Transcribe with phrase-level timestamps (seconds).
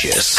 [0.00, 0.29] Sanchez.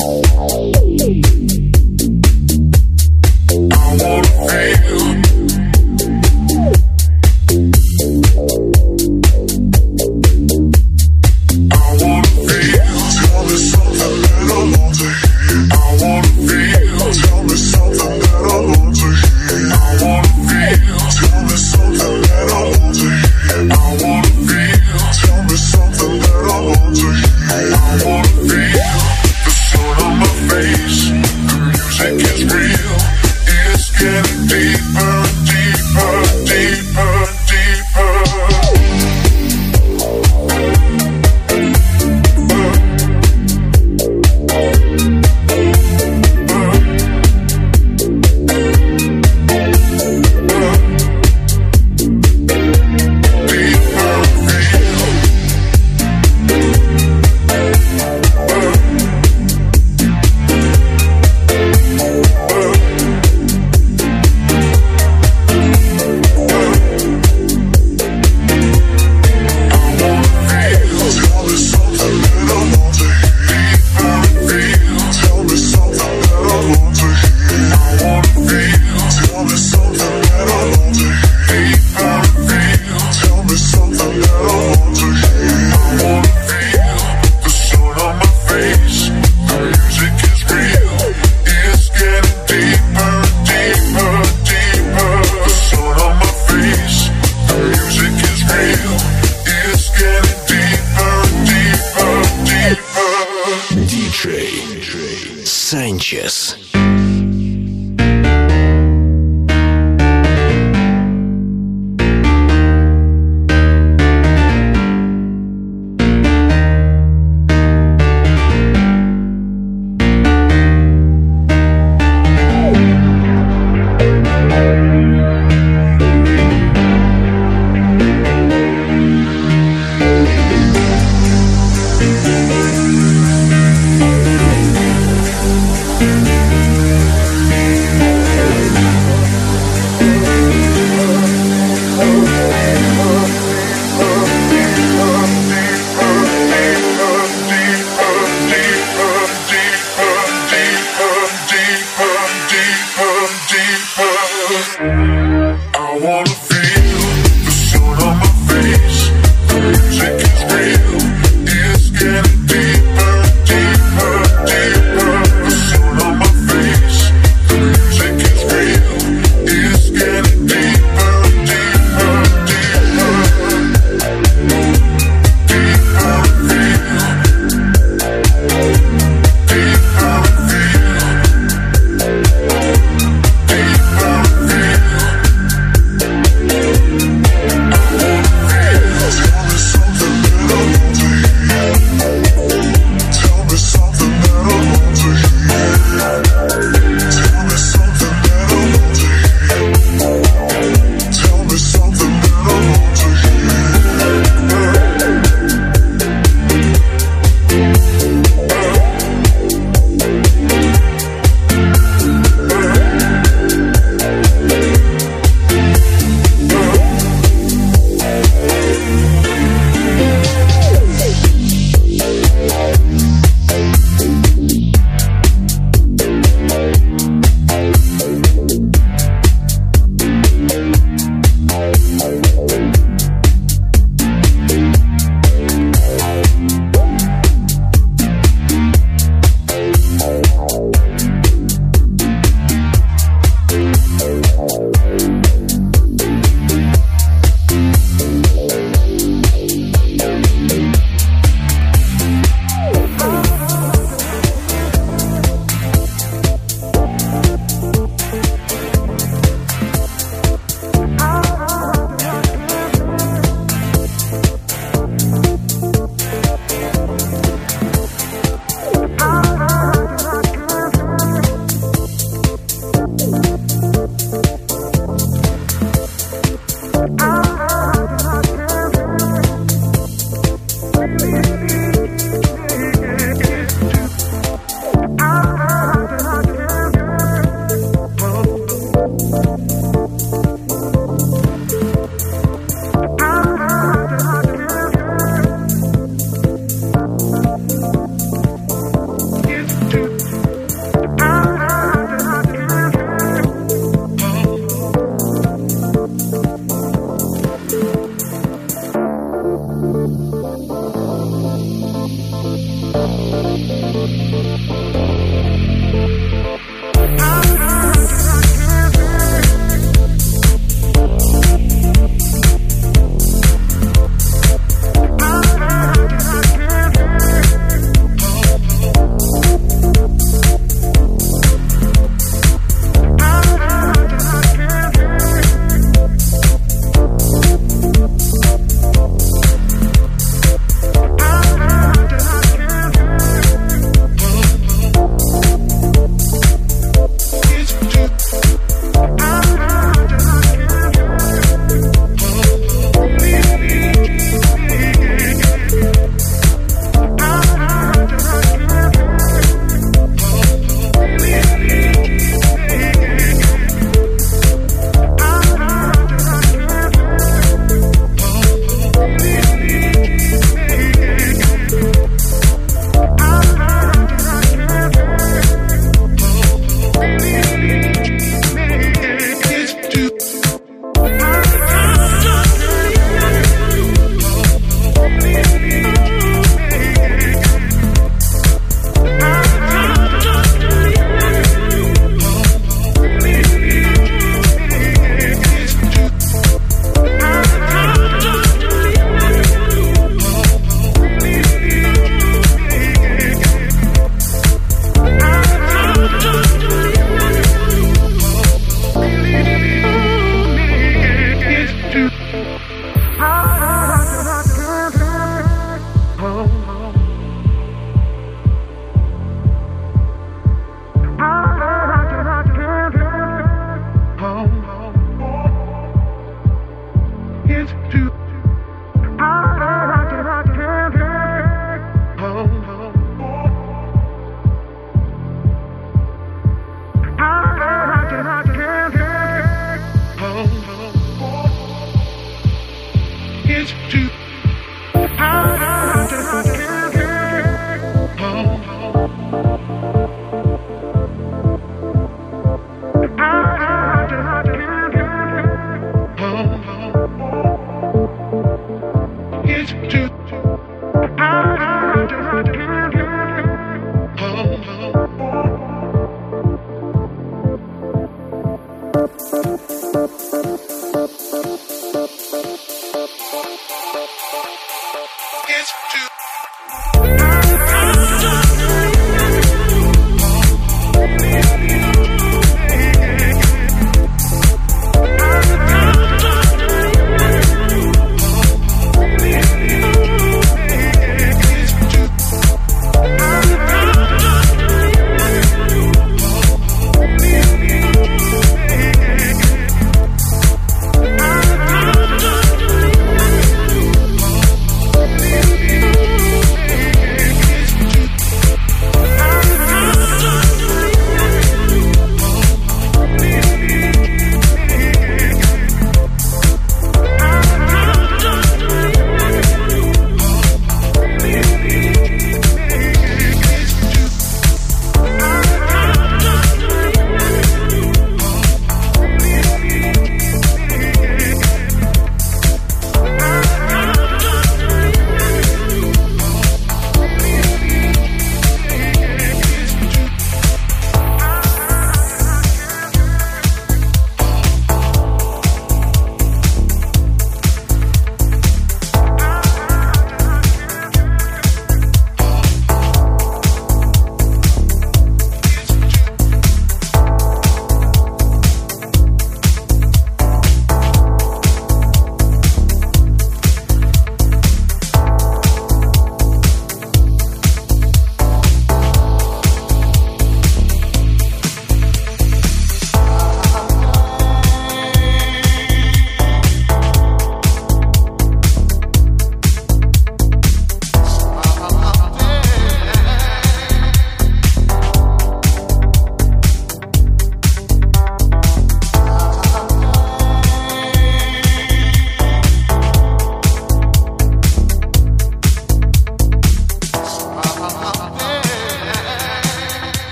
[0.00, 0.57] Mm-hmm.